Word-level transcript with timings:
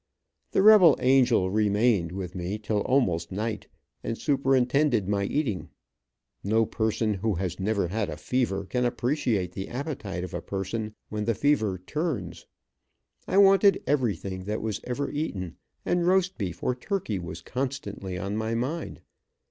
The 0.49 0.63
rebel 0.63 0.97
angel 0.99 1.51
re 1.51 1.69
mained 1.69 2.11
with 2.11 2.33
me 2.33 2.57
till 2.57 2.79
almost 2.81 3.31
night, 3.31 3.67
and 4.03 4.17
superintended 4.17 5.07
my 5.07 5.25
eating. 5.25 5.69
No 6.43 6.65
person 6.65 7.13
who 7.13 7.35
has 7.35 7.59
never 7.59 7.89
had 7.89 8.09
a 8.09 8.17
fever, 8.17 8.65
can 8.65 8.83
appreciate 8.83 9.51
the 9.51 9.67
appetite 9.69 10.23
of 10.23 10.33
a 10.33 10.41
person 10.41 10.95
when 11.09 11.25
the 11.25 11.35
fever 11.35 11.77
"turns." 11.77 12.47
I 13.27 13.37
wanted 13.37 13.83
everything 13.85 14.45
that 14.45 14.63
was 14.63 14.81
ever 14.85 15.11
eaten, 15.11 15.57
and 15.85 16.07
roast 16.07 16.35
beef 16.35 16.63
or 16.63 16.73
turkey 16.73 17.19
was 17.19 17.43
constantly 17.43 18.15
in 18.15 18.37
my 18.37 18.55
mind. 18.55 19.01